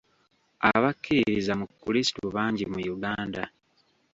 [0.71, 3.41] Abakkiririza mu Krisitu bangi mu Uganda.